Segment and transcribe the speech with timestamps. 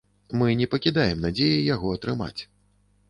[0.41, 2.37] Мы не пакідаем надзеі яго атрымаць.